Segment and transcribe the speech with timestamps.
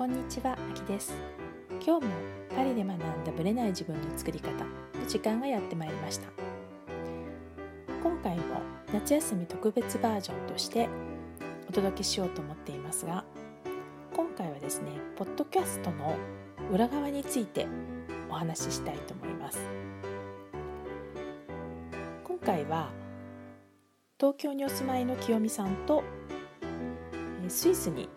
[0.00, 1.12] こんにちは、あきです。
[1.72, 2.12] 今日も
[2.56, 6.26] パリで学んだブレない自分の作り方の時間がやってまいりました。
[8.02, 8.62] 今回も
[8.94, 10.88] 夏休み特別バージョンとして
[11.68, 13.26] お届けしようと思っていますが
[14.14, 16.16] 今回はですねポッドキャストの
[16.72, 17.66] 裏側について
[18.30, 19.58] お話ししたいと思います。
[22.24, 22.90] 今回は
[24.18, 26.02] 東京にお住まいの清美さんと
[27.48, 28.08] スイスに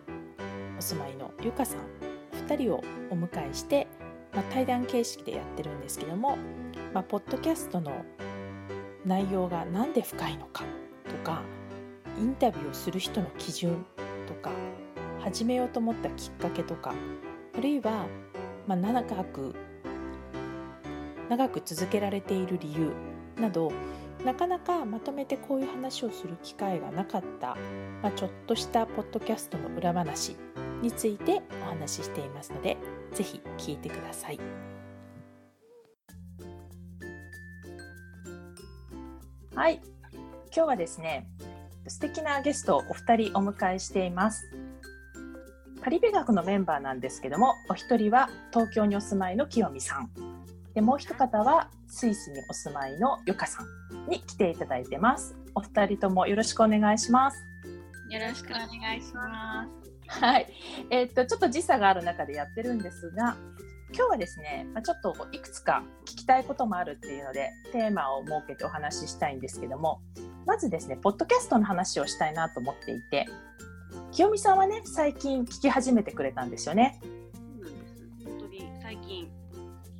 [0.78, 1.78] お住まいのゆかさん
[2.46, 3.86] 2人をお迎えして、
[4.32, 6.36] まあ、対談形式でやってるんですけども、
[6.92, 8.04] まあ、ポッドキャストの
[9.04, 10.64] 内容が何で深いのか
[11.08, 11.42] とか
[12.18, 13.84] インタビューをする人の基準
[14.26, 14.50] とか
[15.20, 16.94] 始めようと思ったきっかけとか
[17.56, 18.06] あるいは、
[18.66, 19.54] まあ、長く
[21.28, 22.92] 長く続けられている理由
[23.40, 23.72] など
[24.24, 27.56] なかなかまとめてこういう話をする機会がなかった、
[28.02, 30.36] まあ、ちょっとしたポッドキャストの裏話
[30.84, 32.76] についてお話ししていますので
[33.12, 34.38] ぜひ聞いてください。
[39.54, 39.80] はい、
[40.14, 41.26] 今日はですね
[41.86, 44.50] 素敵なゲストをお二人お迎えしています。
[45.82, 50.10] パリ美学のメンバーなんですけどもお一人は東京にお住まいの清美さん。
[50.74, 55.36] でもう一方はスイスにお住まいのゆかさんに来ていただいてます。
[55.54, 57.38] お二人ともよろしくお願いします。
[58.10, 59.83] よろしくお願いします。
[60.06, 60.46] はい、
[60.90, 63.36] えー、っとちょっと時差がある中でやってるんですが
[63.96, 70.00] 今日はですね、まあ、ちょっといくつか聞きたいこともあるっていうのでテーマを設けてお話ししたいんですけども
[70.46, 73.26] まずですねポッドキャストの話をしたいなと思っていて
[74.10, 77.00] 清美さんはね最近聞き始めてくれたんですよね。
[77.02, 79.30] そうなんです本当に最近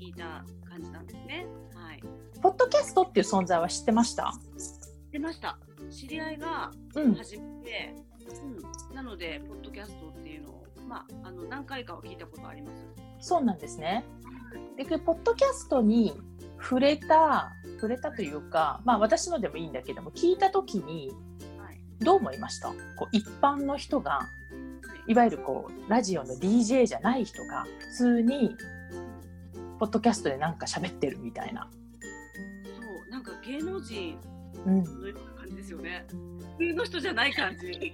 [0.00, 1.46] 聞いた感じなんですね。
[1.74, 2.02] はい。
[2.42, 4.32] ポッドキャストっていう存在は知ってました？
[4.58, 4.62] 知
[5.08, 5.58] ってました。
[5.90, 6.72] 知り合いが
[7.16, 8.13] 始めて、うん、うん、
[8.94, 12.86] なのでポッドキャストっていうのをまああの何回かは聞いたことあります。
[13.20, 14.04] そうなんですね。
[14.76, 16.12] でポッドキャストに
[16.60, 21.12] 触れた触れたというか、まあ、私のでもいいんだけども聞いた時に
[22.00, 22.68] どう思いました？
[22.96, 24.28] こう一般の人が
[25.06, 28.56] いわゆるこうラジオの DJ じゃない人が普通に
[29.78, 31.68] ポッドキャストでなんか喋ってるみたいな。
[32.64, 34.16] そうなんか芸能人
[34.64, 34.72] の
[35.08, 35.33] よう
[35.74, 36.06] よね。
[36.12, 37.92] うん、普通の人じゃない感じ。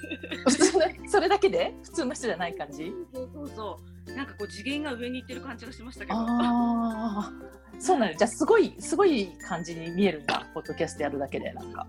[1.09, 1.75] それだけで？
[1.83, 2.93] 普通の人じゃない感じ？
[3.15, 6.19] そうそうそうなんかこう次元が上に行ってる感じがしましたけど。
[6.19, 7.33] あ
[7.79, 11.87] そうなの、じゃあすごいすごい感じに見えるんだポッドキャストやるだけでなんか。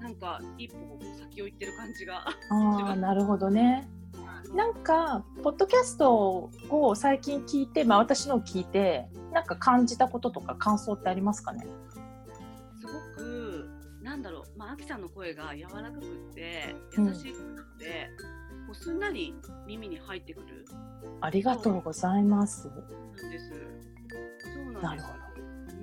[0.00, 2.24] なんか一歩先を行ってる感じが。
[2.50, 3.88] ああなるほどね。
[4.54, 11.66] なんかポッドキャストを最近聞いて、まあ、私のを聞いてなんか感じたこととか感想ってありますかね？
[14.14, 16.02] なんだろう、まあ、アキさんの声が柔らかくっ
[16.32, 18.08] て優しくて、
[18.60, 19.34] うん、こうすんなり
[19.66, 20.64] 耳に入ってくる。
[21.20, 22.68] ありがとうございます。
[22.68, 23.50] なんです。
[24.54, 24.82] そうなんです。
[24.84, 25.80] なるほど、う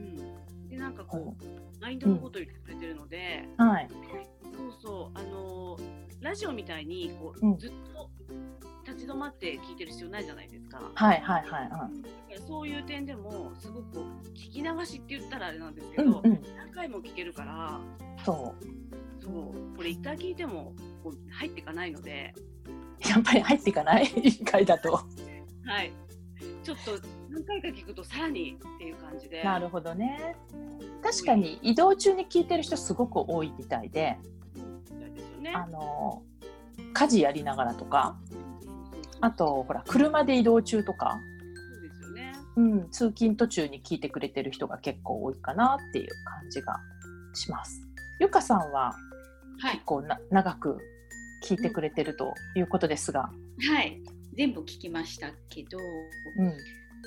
[0.64, 3.90] ん、でなんかこう、マインドのことを言ってくれてるので、うん、はい。
[3.90, 5.20] そうそう。
[5.20, 5.78] あの
[6.22, 8.09] ラジオみたいにこう、うん、ずっと
[9.01, 10.91] 立ち止まって聞いてる必要ないじゃないですか。
[10.94, 11.89] はいはいはい、は
[12.29, 12.39] い。
[12.47, 14.00] そういう点でもすごく
[14.35, 17.79] 聞き流しって言ったらあれなんですけど、うんうん、何回も聞けるから。
[18.23, 19.23] そう。
[19.23, 20.73] そうこれ一回聞いても
[21.03, 22.34] こう入っていかないので。
[23.00, 24.06] やっぱり入っていかない？
[24.06, 24.91] 一回だと。
[24.94, 25.03] は
[25.81, 25.91] い。
[26.63, 26.91] ちょっと
[27.29, 29.44] 何回か聞くとさらにっていう感じで。
[29.44, 30.35] なるほどね。
[31.01, 34.19] 確かに移動中に聞いてる人すごく多いみたいで。
[35.41, 36.22] ね、あの
[36.94, 38.16] 家事やりながらとか
[39.22, 41.20] あとほら車で移動中とか。
[41.74, 46.80] そうですよね、うん、通勤途中に聞いてくれてる人が結構多いかなっていう感じが
[47.34, 47.82] します。
[48.20, 48.94] ゆかさんは
[49.72, 50.78] 結構な、はい、長く
[51.48, 54.02] 聞いてくれてるということですが、はい。
[54.38, 55.78] 全部聞きましたけど、
[56.38, 56.53] うん、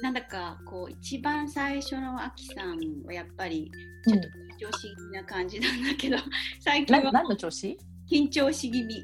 [0.03, 3.71] なんだかこう一番最初のあきさんはやっぱり
[4.07, 6.23] ちょっと緊張し気な感じなんだけど、うん、
[6.61, 7.79] 最近は何の調子？
[8.11, 9.03] 緊張し気味。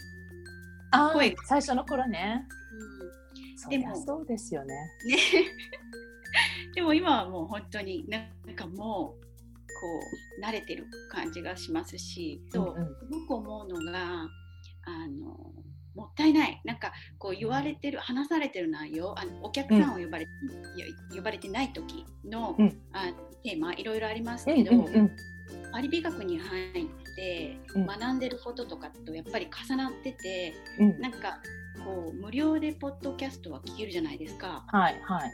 [0.92, 2.56] あ声最初の頃ね、うん、
[3.68, 4.74] でもそうですよね。
[5.06, 5.16] ね。
[6.74, 9.26] でも今はもう本当になんかもうこ
[10.38, 14.28] う慣れてる感じがしますし、とすごく思うのが
[14.84, 15.52] あの
[15.94, 16.60] もったいない。
[16.64, 20.26] なんかこう言われてる話されてる内容あのお客さんを呼ばれ,、
[21.10, 24.94] うん、呼ばれてない時の、うん、あテーマいろいろありますけど、うんうん。
[24.94, 25.10] うん、
[25.72, 31.40] パリ美学に入って学んでることとかとやっぱり重なってて、うん、なんか
[31.90, 34.64] こう無料でポッドキャストは聞けるじゃないですか。
[34.68, 35.30] はいはい。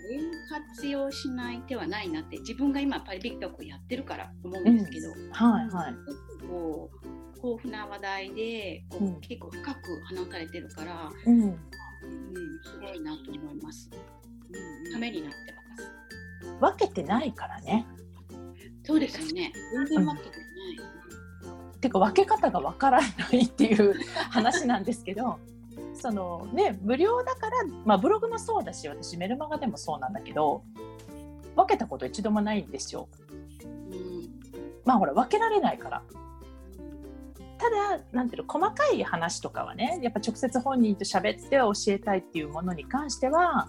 [0.75, 5.95] 活用しない手はないなって自分が今パリ美学をやってるから思うんですけど、うん、はいはい。
[6.49, 7.07] こう
[7.47, 11.59] 豊富な話題でこう、うん、結構深く話されてるから、うん、うん、
[12.63, 13.91] すごいなと思います。
[13.93, 16.57] うん、ためになってます。
[16.59, 17.87] 分けてないからね
[18.85, 19.53] そうですよね。
[19.75, 20.47] 全然分けてない。
[21.81, 23.95] ていうか分け方が分からないっていう
[24.31, 25.39] 話なんですけど
[26.07, 30.63] そのね無料だから、まあ、ブログもそうだし私メルマガでもそうなんだけど
[31.57, 33.09] 分けたこと一度もないんですよ。
[33.65, 34.31] うん
[34.85, 36.03] まあほら分けられないから。
[37.59, 43.69] ただなんていうの細かい話とかはねやっぱ直接本人と喋って教えたいっていうものに関しては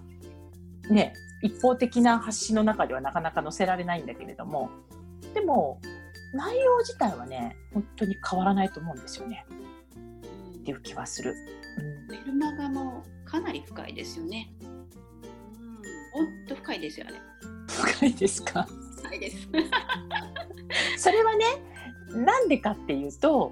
[0.92, 4.70] ね一方的な発信の中ではなかなか載せられないんだけれども
[5.34, 5.80] でも
[6.34, 9.46] 内容自体はね本当に変わらないと思うんですよね
[9.96, 11.34] うんっていう気はする。
[12.10, 14.52] メルマガもかなり深いですよね。
[16.14, 17.18] ほんと深いですよあれ。
[17.68, 18.68] 深いですか？
[19.04, 19.48] 深いです。
[20.98, 21.46] それはね
[22.10, 23.52] なんでかっていうと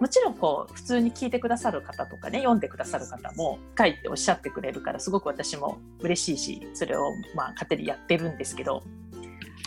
[0.00, 8.82] もちろんこう普通に聞いてくださる方とかね読んでくださる方も書いておっしゃってくれるからすごく私も嬉しいしそれをまあ勝手にやってるんですけど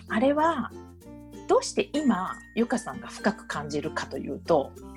[0.10, 0.72] あれは
[1.48, 4.97] どうして今ゆかさんが深く感じるかというとは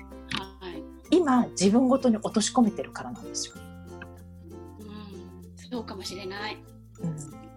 [1.11, 3.55] 今自分ごとに落とし込めてるからなんですよ。
[4.79, 6.57] うん、そうかもしれない。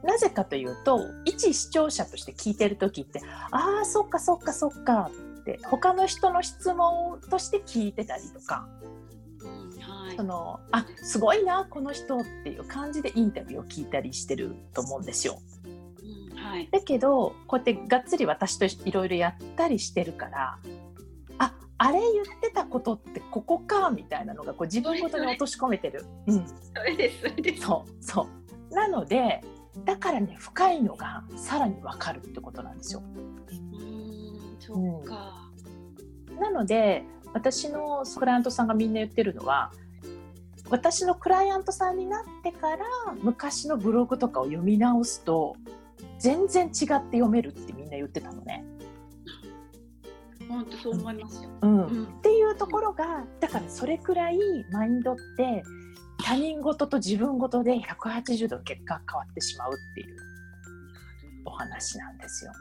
[0.02, 5.10] なぜかというと一視聴者として聞いてる時ってああそっかそっかそっか
[5.40, 8.68] って他の人の質問として聞いてたりとか
[9.40, 10.22] うん、はいそ。
[10.22, 15.40] のあすごいなこの人っていう感じでインタビューを聞いたりしてると思うんですよ。
[16.32, 16.68] うん、はい。
[16.70, 20.58] だけどこうやってがっつり私といろいろやったりしてるから
[21.78, 26.04] ああれ言ってたことってここかみたいなのがこう自分ごとに落とし込めてる。
[26.26, 27.20] うんそれです。
[27.20, 27.62] それです。
[27.62, 28.28] そうそ
[28.70, 29.42] うなので
[29.84, 33.02] だからね深いのがさらに分かるってことなんですよ。
[33.02, 35.50] うん、そうか。
[36.38, 39.72] なので私のクライアントさんがみんな言ってるのは
[40.70, 42.84] 私のクライアントさんになってから
[43.22, 45.56] 昔のブログとかを読み直すと
[46.18, 48.64] 全然違って読めるってみんな言ってたのね。
[50.48, 51.50] 本当そう思いますよ。
[51.62, 54.38] うんうんっていうところがだからそれくらい
[54.70, 55.62] マインドって
[56.22, 60.16] 他人事と自分事で180度結果が変わってしまうっていう
[61.44, 62.58] お話なんですよね。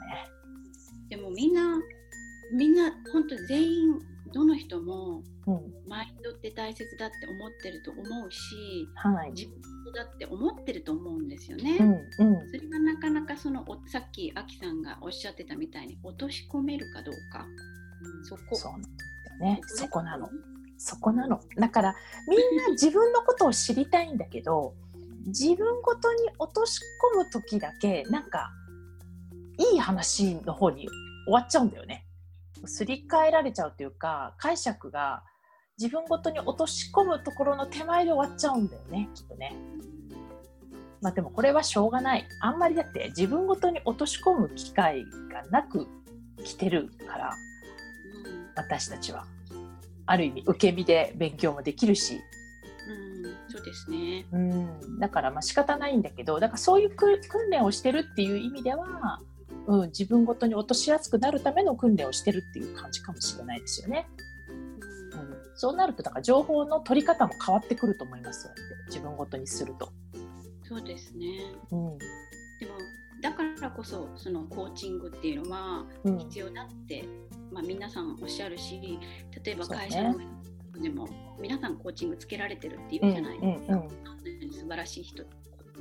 [1.09, 1.79] でもみんな
[2.53, 3.99] みんな本当全員
[4.33, 9.61] どの人もうんマインドって大切だって思ってると思うしはい自分
[9.93, 11.77] だって思ってると思うんですよね。
[12.19, 17.72] うんうんそれがなかなかそのおさっきあきさんがおっしゃってたみたいに落とし込めるかどうか、うん
[18.23, 19.61] そこそうなんですよね。
[19.65, 20.29] そこなの。
[20.77, 21.39] そこなの。
[21.57, 21.95] だから
[22.27, 24.75] みんな 自分のことを知りたいんだけど
[25.27, 26.81] 自分ごとに落とし
[27.15, 28.51] 込む時だけなんか
[29.57, 30.87] いい話の方に
[31.25, 32.05] 終わっちゃうんだよね。
[32.65, 35.23] すり替えられちゃうというか解釈が
[35.77, 39.55] 自分ごとに落とし込むところの手前で終わっちゃうんだよねきっとね。
[41.01, 42.27] まあでもこれはしょうがない。
[42.41, 45.87] あんまりだって自分ごとに落とし込む機会がなく
[46.43, 47.52] 来てるからうん
[48.55, 49.25] 私たちは。
[50.05, 52.19] ある意味受け身で勉強もできるし、
[52.87, 54.25] うん、そうですね。
[54.31, 59.21] うん、だからまあ仕方ないんだけどだからそういうく訓練をしてるっていう意味では、
[59.67, 64.07] うん、自分ごとに落としやすくなるための訓練をしてるっていう感じかもしれないですよね。
[65.13, 68.53] うんうん、そうなるとだから情報の取り方も変わってくると思いますよ
[68.87, 69.89] 自分ごとにすると。
[70.63, 71.53] そうですね。
[71.71, 71.97] うん
[72.59, 72.75] でも
[73.21, 77.05] だからこそそのコーチングっていうのはうん必要だって、
[77.53, 78.99] まあ、皆さんおっしゃるし
[79.43, 81.07] 例えば会社の人でも、
[81.39, 83.89] 皆さんコーチングつけられてるっていうじゃないですか、うんうん
[84.51, 85.25] 素晴らしい人っ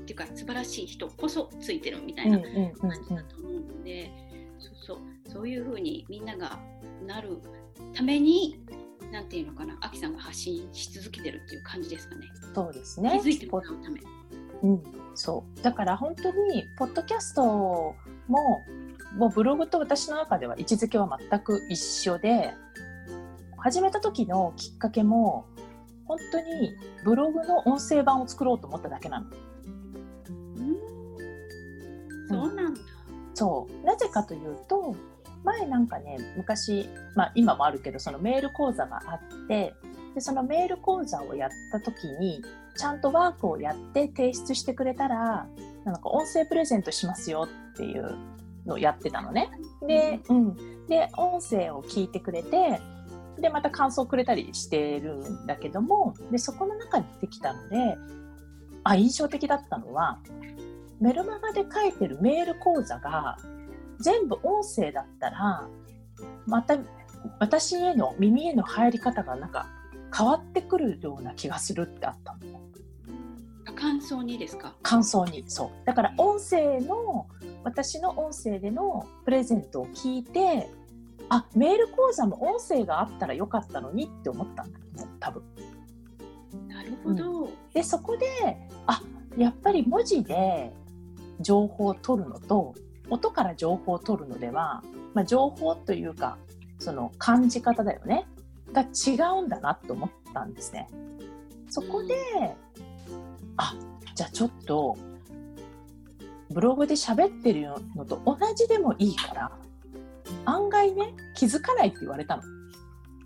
[0.05, 4.11] ていうか素晴らしい人こそついてるみたいなうんうんうん感じだと思うので、
[4.59, 4.99] そうそう。
[5.33, 6.59] そういうふうにみんなが
[7.07, 7.39] なる
[7.95, 8.61] ために
[9.13, 12.27] なんていうのかな、アキさんが発信し続けてるっていう感じですかね。
[12.55, 13.21] そうです気ね。
[13.23, 14.01] づいてもらうため。
[14.63, 14.83] うん、
[15.15, 15.63] そう。
[15.63, 17.95] だから本当にポッドキャストも
[19.17, 22.55] もうブログと私の中では位置づけは全く一緒で
[23.59, 25.47] 始めた時のきっかけも
[26.07, 29.27] 本当にブログの音声版を作ろうと思っただけなの。
[30.57, 32.81] うん、そうなんだ。
[33.35, 34.95] そうなぜかというと
[35.45, 39.75] 前なんかね昔、まあ、今もあるけどそのメール講座があって
[40.15, 42.43] でそのメール講座をやった時に
[42.77, 45.47] ちゃんとワークをやって提出してくれたら
[45.85, 48.15] なんか音声プレゼントしますよっていう
[48.67, 49.51] のをやってたのね。
[49.87, 50.57] で,、うん、
[50.89, 52.81] で音声を聞いてくれて
[53.41, 57.97] でまた感想をくれたりしてるんだけどもでそこの中に出てきたので
[58.85, 60.19] あ印象的だったのは
[61.01, 63.39] メルマガで書いてるメール講座が
[63.99, 65.67] 全部音声だったら
[66.47, 66.77] また
[67.39, 69.67] 私への耳への入り方がなんか
[70.17, 72.61] 変わってくるような気がするってあったのね。
[73.75, 74.75] 感想にですか？
[74.83, 77.27] 感想にそうだから音声の
[77.65, 80.69] 私の音声でのプレゼントを聞いて
[81.29, 85.43] あメール講座も音声があったらよかったのにって思ったんだと思う多分。
[86.69, 88.27] なるほど、でそこで
[88.87, 89.01] あ
[89.37, 90.73] やっぱり文字で
[91.41, 92.75] 情報を取るのと
[93.09, 94.83] 音から情報を取るのでは、
[95.15, 96.39] まあ、情報というか
[96.79, 98.27] その感じ方だよね
[98.73, 100.89] が違うんだなと思ったんですね。
[101.69, 102.15] そこで、
[103.57, 103.75] あ
[104.15, 104.97] じゃあちょっと
[106.53, 109.53] ブログで喋ってるのと同じでもいいから
[110.45, 112.43] 案外ね気づかないって言われたの。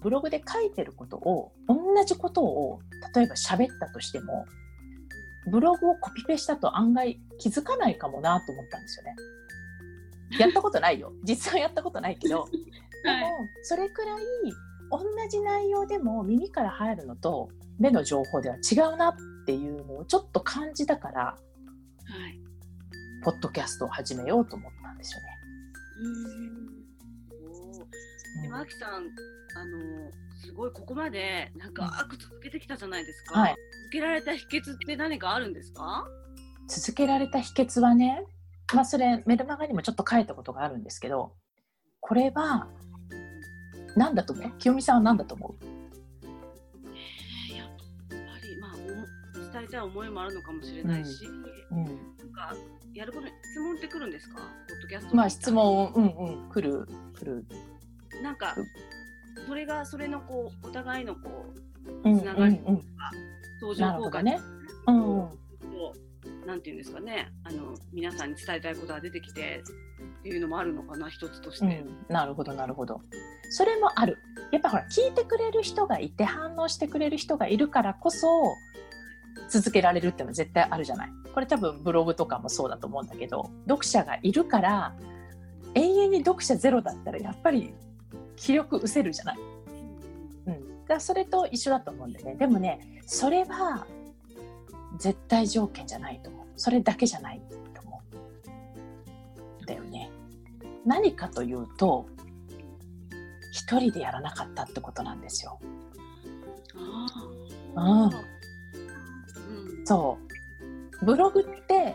[0.02, 2.80] ブログで書いてることを同じことを
[3.14, 4.46] 例えば喋ったとしても
[5.50, 9.16] ブログをコピペしたと案外気づかないかもなと思ったんですよね。
[10.38, 12.46] やったことないよ 実はやったことないけど、
[13.04, 13.28] でも
[13.62, 14.22] それくらい
[14.90, 19.14] 同じ内容でも耳から入るのと目の情報では違うなっ
[19.46, 21.45] ていうのをちょっと感じたから、はい、
[23.22, 25.26] ポッドキャストを始めようと思ったんですよね。
[26.00, 26.12] うん。
[28.42, 29.08] でも、あきさん、
[29.56, 30.10] あの
[30.44, 33.40] すごいここまで長く続けてきたじゃないですか。
[33.40, 33.58] はい、続
[33.92, 36.06] けられた秘訣って何かあるんですか？
[36.68, 38.22] 続けられた秘訣はね、
[38.74, 41.32] まあ、それメルマガにもちょっと書いたことがあるんですけど
[42.00, 42.68] これは
[43.96, 44.50] 何だと思う？
[44.58, 45.64] 清美さんは何だと思う？
[49.66, 51.78] あ伝えたい思いもあるのかもしれないし、うん。
[51.78, 51.94] うん、なん
[52.32, 52.54] か
[52.94, 54.36] やること質問ってくるんですか？
[54.36, 54.44] ポッ
[54.82, 56.86] ドキャストまあ質問うんうん来る
[57.18, 57.44] 来る。
[58.22, 58.54] なんか
[59.46, 61.20] それがそれのこうお互いのこ
[62.04, 62.80] うつながりとか、
[63.60, 64.40] 相乗効果ね、
[64.86, 65.28] うん、うん
[66.46, 67.28] なんていうんですかね。
[67.44, 69.62] あの皆さんに伝えたいことが出てきて
[70.20, 73.00] っていうのもあるのかな一つとして、うん、なるほどなるほど。
[73.50, 74.18] それもある。
[74.52, 78.54] やっぱほら聞いてくれる人がいて反応してくれる人がいるからこそ
[79.48, 81.12] 続けられるっていうのは絶対あるじゃない。
[81.32, 84.94] これ多分ブログとかもそうだと思うんだけど読者がいるから
[85.74, 87.74] 永遠に読者ゼロだったらやっぱり
[88.36, 89.38] 気力失せるじゃない。
[90.46, 92.34] うん、だからそれと一緒だと思うんだよね。
[92.36, 93.86] でもねそれは
[94.98, 96.46] 絶対条件じゃないと思う。
[96.56, 97.40] それだけじゃない
[97.74, 98.02] と思
[99.62, 100.10] うだよね。
[100.86, 102.06] 何かというと
[103.52, 105.58] 一人でやらなかったってことなんですよ。
[107.74, 108.10] うん、
[109.86, 110.18] そ
[111.00, 111.04] う。
[111.04, 111.94] ブログって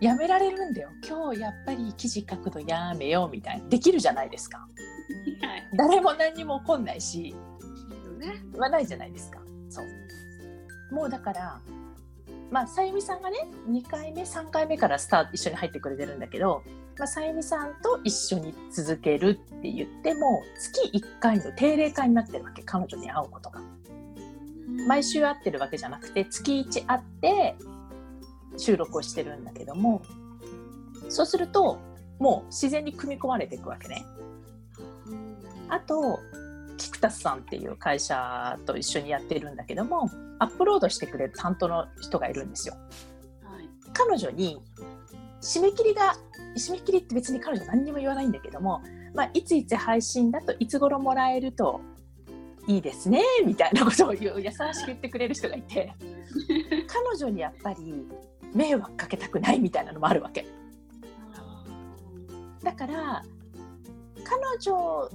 [0.00, 0.90] やめられるんだよ。
[1.08, 3.68] 今日やっぱり記事書くのやめようみたいな。
[3.70, 4.66] できるじゃないですか、は
[5.56, 7.34] い、誰も何にも起こんないし、
[8.18, 9.40] ね、言わないじゃないですか。
[9.70, 10.94] そう。
[10.94, 11.60] もうだから
[12.50, 16.62] まあさゆみさんがね2回目3回目からスタート一緒に入ってくれてるんだけど、
[16.98, 22.62] まあ、さゆみさんと一緒に続けるって言っても月1回の定例会になってるわけ。
[22.62, 23.62] 彼女に会うことが。
[24.86, 27.56] 毎週会ってるわけじゃなくて月1会って
[28.56, 30.02] 収録をしてるんだけども
[31.08, 31.78] そうすると
[32.18, 34.04] もう自然に組み込まれていくわけね。
[35.68, 36.20] あと
[36.76, 42.74] キクタスさんっていう会社と一緒にやってるんだけどもアップロードしてくれる担当の人がいるんですよ。
[43.44, 44.60] はい、彼女に
[45.40, 46.16] 締め切りが
[46.56, 48.82] 締め切りって別に彼女何にも言わないんだけども、
[49.14, 51.80] まあ、いついつ配信だといつ頃もらえると
[52.66, 55.94] いいですねみたいなことを言う優しく言ってくれる人がいて。
[56.86, 58.06] 彼女にやっぱり
[58.54, 60.46] 迷惑かけたくないみたいなのもあるわけ。
[62.62, 63.22] だから
[64.24, 65.10] 彼女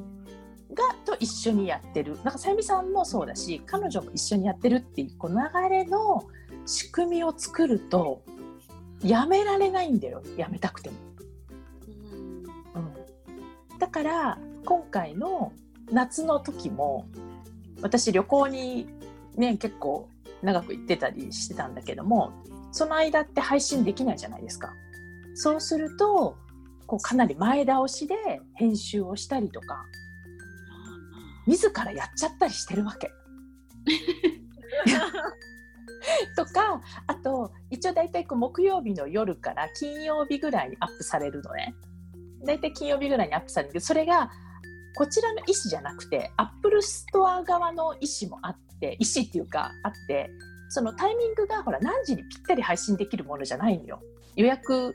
[0.74, 2.16] がと一緒にやってる。
[2.24, 6.28] なんかさゆみさんもそうだし彼女も一緒にやってるっていうこの流れの
[6.66, 8.22] 仕組みを作ると
[9.02, 10.22] やめられないんだよ。
[10.36, 10.96] やめたくても。
[12.76, 12.80] う
[13.76, 15.54] ん、だから今回の
[15.92, 17.08] 夏の時も
[17.82, 18.88] 私旅行に
[19.36, 20.10] ね結構
[20.42, 22.32] 長く行ってたりしてたんだけども
[22.72, 24.74] その間って配信できないじゃないですか。
[25.36, 26.38] そうすると
[26.88, 28.16] こうかなり前倒しで
[28.56, 29.86] 編集をしたりとか
[31.46, 33.12] 自らやっちゃったりしてるわけ。
[36.36, 41.76] とかあと一応大体こう木曜日の夜から金曜日ぐらいにアップされるのね。
[42.46, 44.32] 大体金曜日ぐらいにアップされるけどそれが
[44.98, 50.32] こちらの意思じゃなくて Apple Store 側の意思もあって意思っていうかあって
[50.70, 54.02] そのタイミングがほら何時にぴったり配信できるものじゃないのよ。
[54.36, 54.94] 予約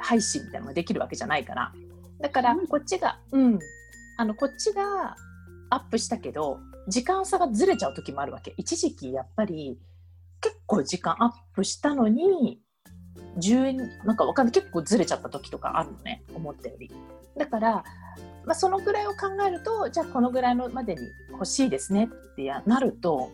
[0.00, 1.72] 配信みたいなのができるわけじゃないから。
[2.20, 3.58] だからこっちがうん。
[4.16, 5.16] あのこっちが
[5.70, 8.54] アップしたけど時間差がずれちゃう時もあるわけ。
[8.56, 9.76] 一時期やっぱり
[10.40, 12.60] 結構時間アップしたのに
[13.38, 14.52] 10なんかわかんない。
[14.52, 16.22] 結構ずれちゃった時とかあるのね。
[16.32, 16.92] 思ったより。
[17.36, 17.84] だから、
[18.46, 23.30] まあ、そのぐらいを考えるとじゃあこのぐらいのまでに欲しいですねってやなると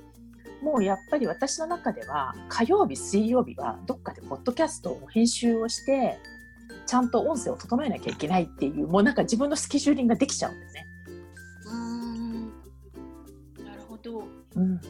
[0.63, 6.19] もうやっぱり私の中では火曜日水曜日はどっかでポッドキャストを編集をして
[6.87, 10.87] ちゃんと音声を整えなきゃいけないっていうもうなんか自分のスケジューリングができちゃうんだよね。
[11.67, 12.47] うん。
[13.65, 14.25] なるほど、
[14.57, 14.81] うん、うん、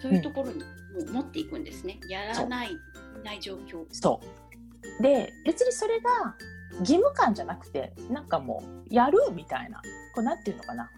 [0.00, 0.64] そういうところにも
[1.06, 2.70] う持っていくんですね、やらない
[3.24, 3.84] ない状況。
[3.90, 4.20] そ
[5.00, 5.02] う。
[5.02, 6.34] で別にそれが
[6.80, 9.80] 義務感じゃなくてなんかもうやるみたいな
[10.14, 10.90] こうなんていうのかな。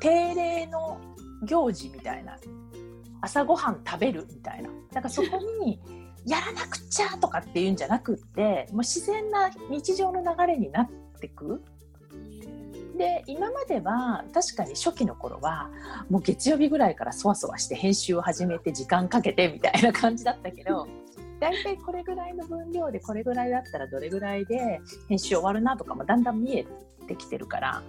[0.00, 0.98] 定例の
[1.42, 2.36] 行事みたいな。
[3.22, 4.70] 朝ごはん食べるみたいな。
[4.92, 5.78] だからそこに
[6.26, 11.62] やらなくちゃとかっていうんじゃなくってもう自然な日常の流れになってく。
[12.96, 15.70] で今までは確かに初期の頃は
[16.10, 20.86] もう月曜日ぐらいからそわそわして編集を始めて時間かけてみたいな感じだったけど
[21.40, 26.66] 大体これぐらいの分量でこれぐらいだったらどれぐらいで編集終わるなとかもだんだん見え
[27.08, 27.82] てきてるから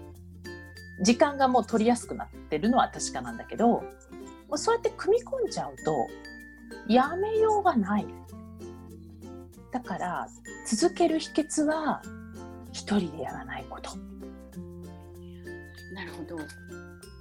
[1.01, 3.83] 時間がもう取りやすくなってるのは確かなんだけども
[4.53, 6.07] うそうやって組み込んじゃうと
[6.87, 8.05] やめようがない。
[9.71, 10.27] だから
[10.67, 12.01] 続ける秘訣は
[12.71, 13.91] 一人でやらないこと。
[15.93, 16.37] なるほど。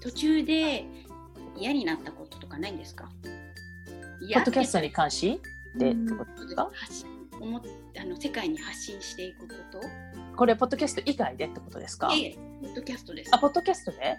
[0.01, 0.85] 途中で
[1.57, 3.09] 嫌になったこととかないんですか？
[4.35, 5.41] ポッドキャストに関し？
[5.79, 6.71] てってことですか？
[7.41, 9.81] 思あの世界に発信していくこと？
[10.37, 12.11] これポッドキャスト以外でってことですか？
[12.13, 13.31] ええポッドキャストです。
[13.35, 14.19] あポッドキャストで、はい、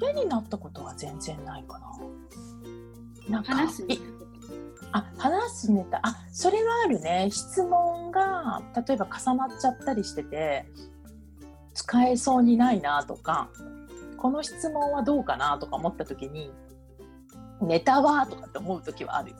[0.00, 1.86] 嫌になったことは全然ないかな。
[3.28, 3.86] なんか話す
[4.92, 7.28] あ話すネタあそれはあるね。
[7.30, 10.66] 質問が例えば重なっちゃったりしてて
[11.74, 13.50] 使えそうにないなとか
[14.16, 16.50] この質問はどうかなとか思った時に
[17.60, 19.36] ネタはとかって思う時はあるよ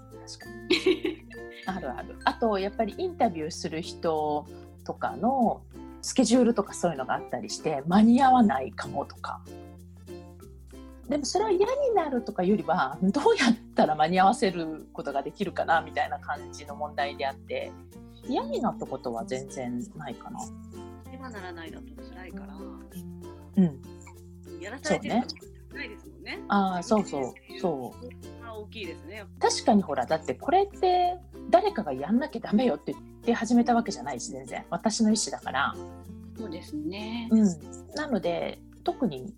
[1.67, 4.47] あるあるあとやっぱりインタビューする人
[4.85, 5.63] とかの
[6.03, 9.41] スケジュールとかそういうのがあったりして間に合わないかもとか
[11.09, 17.73] でもそれは嫌になるとかよりはどうやったら間に合わせることができるかなみたいな感じの問題であって
[18.29, 20.39] 嫌になったことは全然ないかな。
[21.13, 22.57] 今ならないだと辛いから、
[23.57, 25.15] うん、やらされてる
[25.75, 26.41] ないですもんね。
[26.49, 28.40] ああそうそうそう。
[28.55, 29.25] 大きいですね。
[29.39, 31.17] 確かにほらだってこれって
[31.51, 35.75] 誰かがやんなきゃダメよって言って始めたわけじゃないし全然私の意思だから。
[36.39, 37.29] そうですね。
[37.31, 37.95] うん。
[37.95, 39.35] なので特に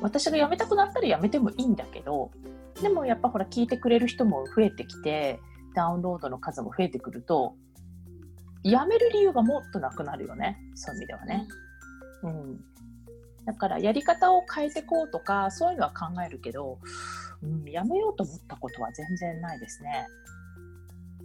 [0.00, 2.30] 私が辞めたくなったら辞めてもいいんだけど
[2.80, 5.40] でもやっぱほら聞いてくれる人も増えてきて
[5.74, 7.54] ダウンロードの数も増えてくると
[8.64, 11.48] 辞める理由がもっとなくなるよねそういう意味ではね。
[12.22, 12.60] うん、
[13.44, 16.78] だからやり方を変えていこうとかそういうのは考えるけど、
[17.44, 20.06] うん、やめようと思ったことは全然ないですね。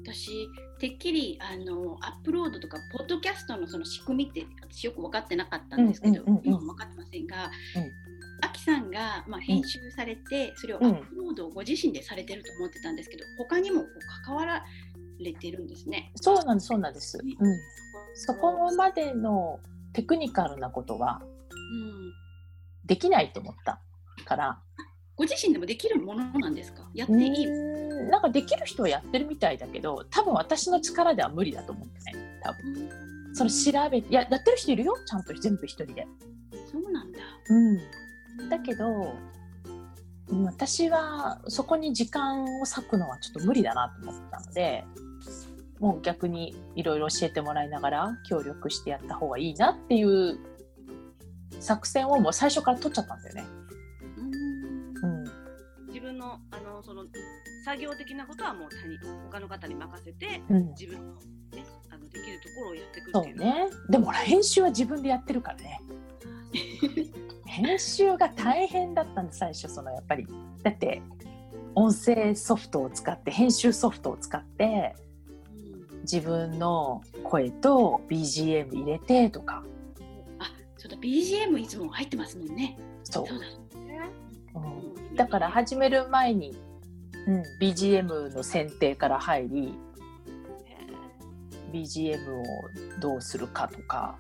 [0.02, 0.48] 私
[0.80, 14.64] てっきりあのアップロードとかポッドキャストのその仕組みって私よく分かってなかったんですけど、うんうんうんうん、今も分かってませんが、うん、アキさんが、まあ、編集されて、それをアップロードをご自身でされてると思ってたんですけど、他にもこう関わら
[15.20, 16.12] れてるんですね。
[16.16, 17.20] そうなんです、そうなんです。
[17.22, 17.58] うん、
[18.16, 19.60] そこまでの
[19.94, 21.22] テクニカルなことは、
[22.86, 23.82] できないと思った
[24.26, 24.62] から。
[25.20, 26.82] ご自身でもできるものなんですか？
[26.94, 27.46] やっていい？
[28.10, 32.90] なんかできる人はやってるみたいだけど多分私の力では無理だと思ってね多分。
[33.34, 34.94] その調べいややってる人いるよ？
[35.06, 36.08] ちゃんと全部一人で。
[36.72, 37.20] そうなんだ。
[37.50, 38.50] うん。
[38.50, 39.14] だけど
[40.46, 44.86] 私はそこに時間を割くのはちょっと無理だなと思ったので
[45.82, 50.40] もう逆にいろいろ教えてもらいながら協力してやった方がいいなっていう
[51.60, 53.44] 作戦をもう最初から取っちゃったんだよね。
[56.84, 57.06] その
[57.66, 63.68] 作業的なことはもう他に他の方に任せて、うん、自分の,、ね、あのできるところをやっていくっていうそうね。
[63.90, 65.82] でも編集は自分でやってるからね。
[67.46, 70.28] 編集が大変だったんで最初そのやっぱり。
[70.64, 71.02] だって
[71.76, 74.96] 音声ソフトを使って編集ソフトを使って
[76.02, 79.64] 自分の声と BGM 入れてとか。
[80.40, 82.78] あちょっと BGM いつも入ってますもんね。
[83.04, 83.26] そう。
[83.28, 83.34] だ、
[84.56, 86.58] うん、だから始める前に、
[87.30, 89.74] うん、BGM の選定から入り
[91.72, 92.44] BGM を
[93.00, 94.18] どうするかとか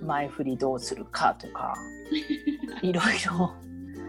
[0.00, 1.74] 前振りどうするかとか
[2.80, 3.54] いろいろ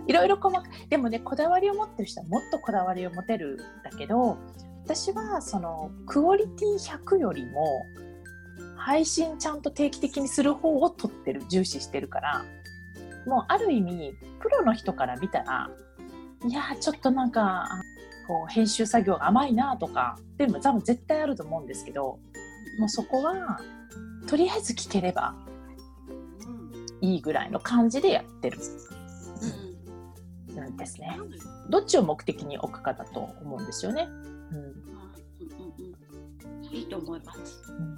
[0.06, 4.38] いろいろ細かでもねこだわりを持ってる人はもっとこだわりを持てるんだけど
[4.86, 7.84] 私はそのクオリティ100よりも
[8.78, 12.46] 配信ちゃんと定期的にする方を取ってる重視してるから
[13.26, 15.70] もうある意味プロの人から見たら
[16.48, 17.70] いやちょっとなんか
[18.28, 22.20] こう編集作業が甘いなとかでも多分絶対あると思うんですけど
[22.80, 23.60] もうそこは
[24.28, 25.36] とりあえず聞ければ
[27.02, 28.60] いいぐらいの感じでやってる。
[30.52, 31.18] うん、うんですね。
[31.70, 34.08] どっちを目的に置くかだと思うんですよね。
[34.10, 34.56] う
[36.74, 37.62] ん、いいと思います。
[37.70, 37.98] うん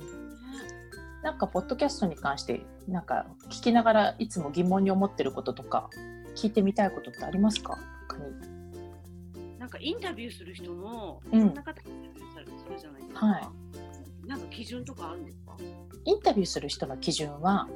[1.23, 5.87] なんかポッドキャストに関してなんか聞きながらいつも疑問に思ってることとか
[6.35, 7.77] 聞いてみたいことってありますか？
[9.59, 15.55] なんかインタビューする人のいろんな方がインタビューされるじゃないですか、はい、なんか基準とかあるんですか？
[16.05, 17.67] インタビューする人の基準は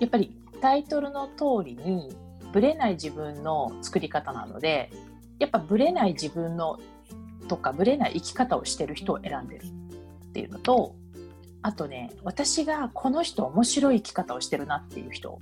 [0.00, 2.14] やっぱりタイトルの通りに
[2.52, 4.90] ぶれない自分の作り方なので
[5.38, 6.78] やっぱぶれない自分の
[7.48, 10.94] とかぶれない生き方をしてる人を選んでるっていうのと
[11.62, 15.40] あとね私がこの人面白い生き方をしてるなっていう人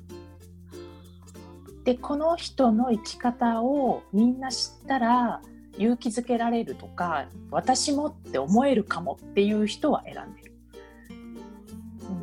[1.87, 5.41] でこの人の生き方をみんな知ったら
[5.79, 10.53] 勇気づけられるとか私もって思えるかもっていう人は選んでる。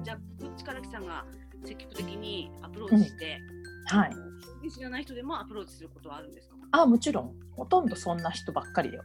[0.03, 0.17] じゃあ
[0.57, 1.23] 力木さんが
[1.63, 3.39] 積極的にアプローチして、
[3.93, 4.15] うん、はい。
[4.69, 6.55] 知らない人でもアプローチすることはあるんですか？
[6.71, 7.33] あもちろん。
[7.55, 9.03] ほとんどそんな人ばっかりだよ。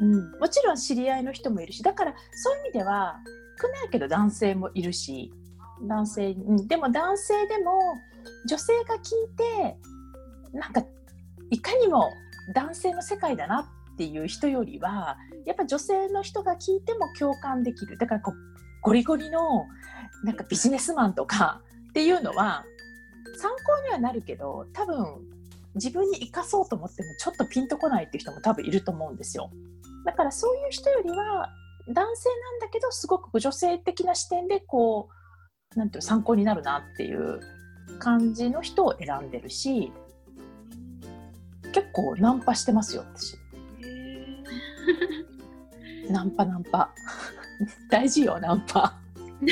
[0.00, 3.20] うん、もちろん知り合いの人もいるしだからそういう意味では
[3.58, 5.32] 少ないけど男性もいるし
[5.80, 7.94] 男性、うん、でも男性でも
[8.48, 9.02] 女性が聞い
[9.36, 9.76] て
[10.52, 10.82] なんか
[11.50, 12.10] いかにも
[12.54, 18.34] 男性の世界だなっていう人よりはやっぱ女性の人が聞いても共感できるだからこう
[18.82, 19.66] ゴリゴリの
[20.24, 21.60] なんかビジネスマンとか
[21.90, 22.64] っていうのは
[23.36, 25.06] 参考にはなるけど多分
[25.74, 29.50] 自分に生かそうと思ってもちょっとピンとこないっていう人も多分いると思うんですよ。
[30.04, 31.50] だからそういう人よりは
[31.88, 35.08] 男性なんだけどすごく女性的な視点でこ
[35.74, 37.40] うなんていう参考になるなっていう
[37.98, 39.92] 感じの人を選んでるし
[41.72, 43.36] 結構ナンパしてますよ私。
[46.10, 46.94] ナンパナンパ
[47.90, 48.98] 大事よナンパ。
[49.40, 49.48] な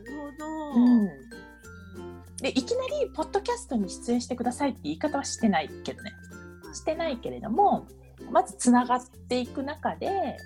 [0.00, 0.74] るほど。
[0.74, 1.28] うん
[2.40, 6.12] でいきなりポッドキャストに出演してくださいって言い方はしてないけどね
[6.72, 7.88] してないけれども
[8.30, 10.36] まずつながっていく中で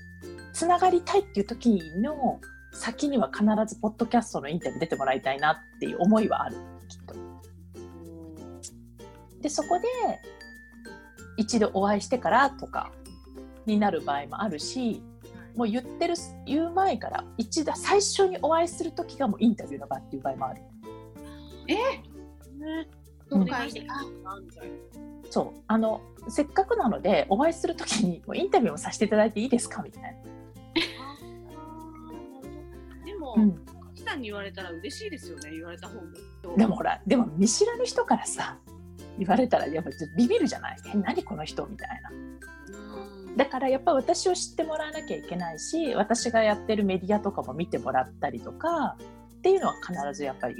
[0.55, 2.41] つながりたいっていう時の
[2.73, 6.57] 先には必ずポッドキャストのインタビュー出てもらいたいなっていう思いはある
[6.89, 7.15] きっと。
[9.41, 9.87] でそこで
[11.37, 12.93] 一度お会いしてからとか
[13.67, 15.03] になる場合もあるし
[15.57, 16.15] もう言ってる
[16.47, 20.63] 言う前から一度最初にお会いする時がもうインタビューの場っていう場合もある。
[21.69, 22.89] え、ね、
[23.31, 23.47] うん、
[25.31, 29.83] そうあのせっかくなのでお会いする時にもうインタビューをさせていただいていいですか？
[29.83, 30.09] みたいな。
[33.37, 33.65] うん、
[34.05, 36.57] さんに言われたら嬉しいですよね言われた方も。
[36.57, 38.59] でもほらでも見知らぬ人からさ
[39.19, 40.77] 言われたらやっぱビビるじゃない？
[40.93, 42.11] え何この人みたいな。
[43.37, 48.97] だからやっぱ私を知ってもらわなきゃいけないし私がやってるメディアとかも見てもらったりとか
[49.39, 50.57] っていうのは必ずやっぱり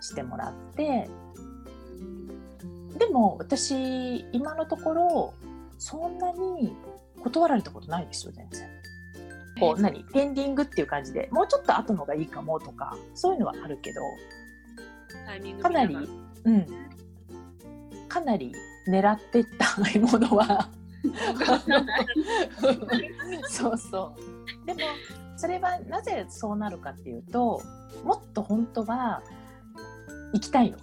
[0.00, 1.06] してもらって
[2.98, 5.34] でも私今のところ
[5.76, 6.74] そんなに
[7.22, 8.68] 断られたことないですよ全然。
[9.60, 10.04] こう何？
[10.12, 14.00] ペンディングっていう感じでもうちょっと後のがいいかもとかそういうのはあるけど
[15.62, 15.96] かなり、
[16.44, 16.66] うん、
[18.08, 18.52] かなり
[18.88, 20.68] 狙っていったものは
[23.48, 24.16] そうそ
[24.64, 24.66] う。
[24.66, 24.80] でも
[25.36, 27.62] それはなぜそうなるかっていうと
[28.04, 29.22] もっと本当は
[30.32, 30.78] 行きたいの。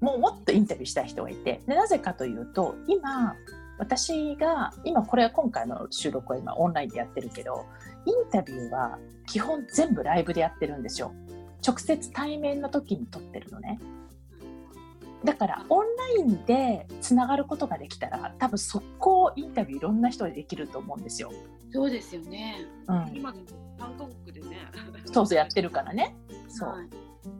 [0.00, 1.60] もうもっとインタビューしたい人がいて。
[1.66, 3.36] でなぜかというと今
[3.78, 7.64] 私が今これは今回の収録は今オンラインでやってるけど
[8.06, 11.12] インタビューは基本全部ライブでやってるんですよ。
[11.66, 13.78] 直接対面の時に撮ってるのね。
[15.24, 21.30] だからオンラインでつながることができたら多分速攻インタビューいろんな人でできると思うんですよ。
[21.70, 23.32] そうですよね、うん、今
[23.78, 24.56] 韓国でね。
[25.12, 26.16] そうそうやってるからね。
[26.48, 26.88] そう、はい、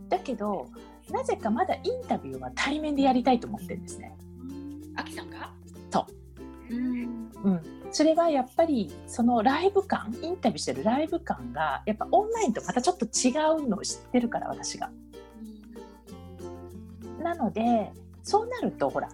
[0.08, 0.68] だけど
[1.10, 4.16] なぜかまだインタビューは対面でやりたいと思ってるんですね。
[4.94, 5.52] あきさんが？
[5.90, 6.14] そう、
[6.72, 13.30] うん、うん、それはやっぱりそのライブ感インタビューしてるライブ感がやっぱオンラインとまたちょっと違
[13.64, 14.90] うのを知ってるから私が。
[17.22, 17.92] なので
[18.24, 19.08] そうなるとほら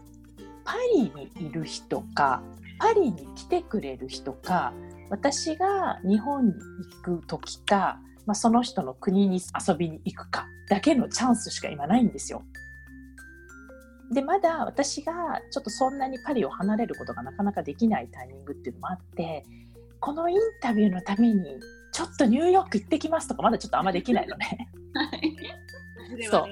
[0.64, 2.42] パリにいる人か
[2.78, 4.72] パリに来てくれる人か
[5.10, 6.54] 私が日本に
[7.04, 12.42] 行く時かまあ、その人の国に遊びに行くかだけのチャンスしか今ないんですよ。
[14.12, 15.12] でまだ私が
[15.50, 19.44] ちょっとそんなにパリを離れることがなかなかできないタイミングっていうのもあって
[20.00, 21.60] このインタビューのために
[21.92, 24.68] ちょっとニューヨーク行ってきますとかまだちょっとあんまできないのね。
[26.30, 26.46] そう。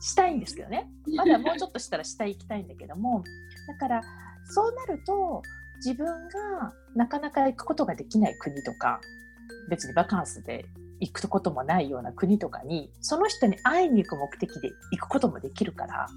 [0.00, 0.88] したいんですけどね。
[1.16, 3.24] まだもうちょっとしたら下行きたいんだけども
[3.66, 4.02] だから
[4.44, 5.42] そうなると
[5.84, 9.00] 自分がなかなか行くことができない国とか
[9.68, 10.64] 別にバカンスで
[11.00, 16.08] 行くこともないような国とかにその人に会いに行く目的で行くこともできるから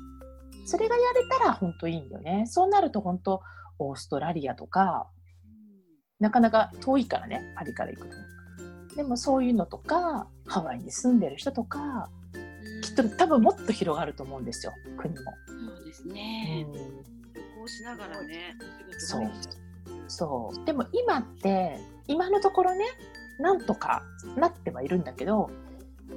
[0.69, 2.45] それがやれたら本当いいんだよね。
[2.45, 3.41] そうなると本当
[3.79, 5.09] オーストラリアとか
[6.19, 8.15] なかなか遠いからねパリから行くと。
[8.95, 12.11] でもそういうのとかハワイに住んでる人とか
[12.83, 15.19] きっと多分もっと広がると思うんですよ国も。
[15.75, 16.67] そうですね、
[17.33, 18.55] 旅行しながらね
[18.99, 19.31] そう。
[20.07, 20.65] そう。
[20.65, 22.85] でも今って今のところね
[23.39, 24.03] なんとか
[24.35, 25.49] なってはいるんだけど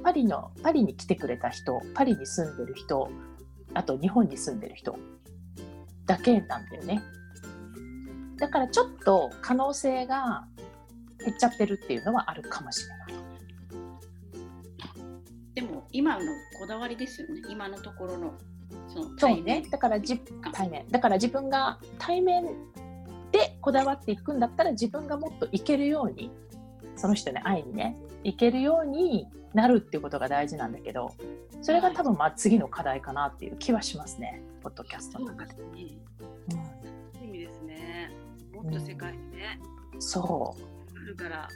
[0.03, 3.09] パリのパリに来てくれた人パリに住んでる人
[3.73, 4.97] あと日本に住んでる人
[6.05, 7.01] だけなんだよね。
[8.37, 10.45] だからちょっと可能性が
[11.23, 13.13] 減っちゃってるっていうのはあるかもしれない。
[15.55, 16.25] でも今の
[16.59, 17.41] こだわりですよね。
[17.49, 18.33] 今のところの
[18.87, 19.63] そのそうね。
[19.69, 20.19] だからじ
[20.51, 20.87] 対面。
[20.89, 22.45] だから自分が対面
[23.31, 26.31] でこだわっていくんだったら自分がもっといけるように
[26.95, 31.13] その人に会いにねいけるようになるっていうことが大事なんだけど
[31.61, 35.53] それが多分まあ次の課題かなっていう気はしますね、ポッドキャストの中で。
[35.61, 35.77] うん、
[37.23, 38.11] 意味ですね。
[38.53, 39.59] もっと世界にね。
[39.93, 40.97] うん、そう。
[40.97, 41.47] あるから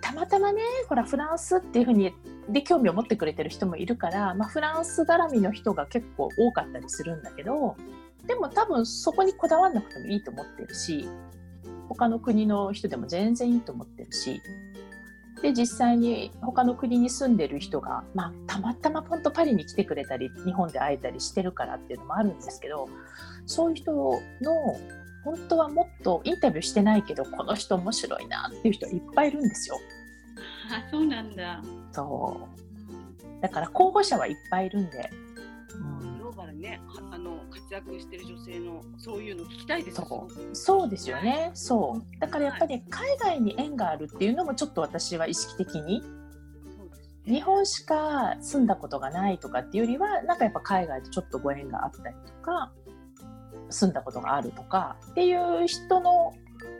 [0.00, 2.14] たまたまねほらフランスっていうふうに
[2.48, 7.76] で興味を持ってくれてる人もいるから、まあ、フランス絡みの人が結構多かったりするんだけど
[8.26, 11.08] でも多分そこにこだわんなくてもいいと思ってるし
[11.88, 14.40] 他の国の人でも全然いいと思ってるし
[15.42, 22.88] で実際に他の国に住んでる人が、まあ、たまたまポンとパリに来てくれたり日本で会えたりしてるからっていうのもあるんですけど
[23.44, 24.20] そういう人の
[25.24, 29.78] 本当はもっとインタビューしてないけどこの人面白いなっていう人いっぱいいるんですよ。
[30.70, 31.62] あそうなんだ。
[31.92, 32.48] そ
[33.38, 33.42] う。
[33.42, 35.10] だから候補者はいっぱいいるんで、
[35.74, 36.15] うん、
[36.56, 40.56] ねあの活躍してる女性のそういうの聞きたいですそう。
[40.56, 41.50] そうですよね。
[41.54, 42.20] そう。
[42.20, 46.02] だからやっぱり海外に縁があるっていうのもちょっと私は意識的に。
[47.24, 52.72] 日本しか住んだことがないとかっていうよりはなんかやっぱ海外とちょっとご縁があったりとか
[53.68, 56.34] 住んだことがあるとかっていう人の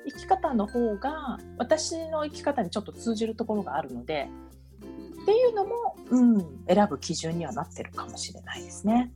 [0.08, 4.28] 生き方の方が私の生き方にちょっと通じるところがあるので
[5.22, 9.10] っていうのも、うん、選ぶ基準にはなってるかもしれないですね。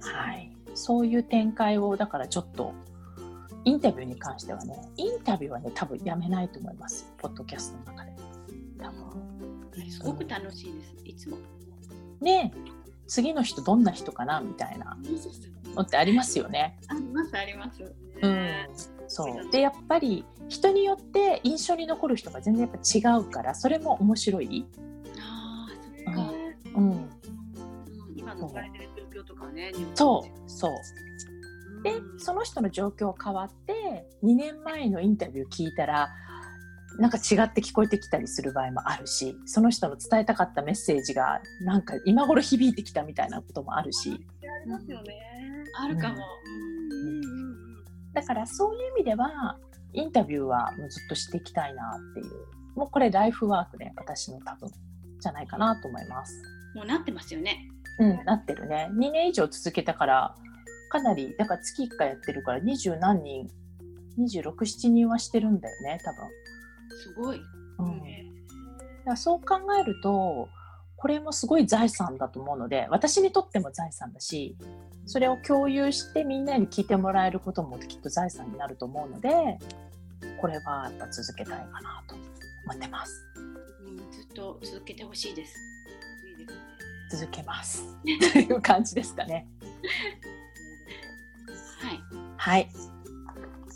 [0.00, 2.72] はい、そういう展開をだからちょっと
[3.64, 7.06] インタビューに関してはねインタビューはね多分やめないと思います。
[7.18, 8.12] ポッドキャストの中で。
[8.78, 9.90] 多分。
[9.90, 11.36] すごく楽しいです、いつも。
[12.20, 12.52] ね。
[13.06, 14.96] 次の人どんな人かなみたいな。
[15.74, 16.78] のってありますよね。
[16.88, 17.82] ありますあります。
[18.22, 18.48] うん、
[19.08, 19.50] そう。
[19.50, 24.66] でやっぱり人によって印象に残る人が全然やっぱ違うからそれも面白い。
[25.18, 25.66] あ
[26.04, 26.32] そっか、
[26.76, 27.10] うん、うん、
[28.16, 28.48] 今の
[29.20, 29.72] 況とかね。
[29.94, 30.72] そうそう
[31.82, 36.10] でその人の状況変わって2年前のインタビュー聞いたら
[36.98, 44.10] なんか違って聞こえてきたりする場合もあるしその人の伝えたかったメッセージがなんか今頃響いてきたみたいなこともあるし。
[44.42, 45.14] ありますよね。
[45.78, 46.16] あるかも、
[48.12, 49.56] だからそういう意味では
[49.94, 54.70] インタビューはもうずっとしていきたいなっていうもうこれライフワークで私の多分
[55.20, 56.42] じゃないかなと思います。
[56.74, 57.68] もうなってますよね。
[58.00, 58.88] うんなってるね。
[58.92, 60.34] 2年以上続けたから
[60.90, 63.48] かなりだから月1回やってるから二十何人
[64.18, 66.28] 267人はしてるんだよね多分。
[66.98, 67.40] すごい。
[67.78, 68.02] うん、
[69.04, 70.48] だそう考えると
[70.96, 74.56] これもすごい財産だと思うので私にとっても財産だし
[75.06, 79.58] それを共有してみんなに聞いてもらえることもきっと財産になると思うので
[80.40, 83.26] これはやっぱ続けたいかなと思ってます。
[83.86, 85.54] うん、ずっと続けてほしいです。
[87.10, 89.48] 続けますという感じですかね。
[91.80, 92.00] はい。
[92.36, 92.68] はい。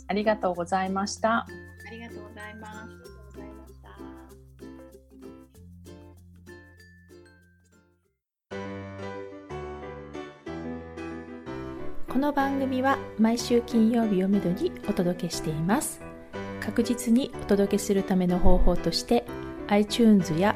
[0.07, 1.39] ありがとうございました。
[1.39, 1.47] あ
[1.91, 3.05] りがとうございます。
[12.15, 15.99] この番組は毎週金曜日をめどにお届けしています
[16.61, 19.25] 確実にお届けするための方法として
[19.67, 20.55] iTunes や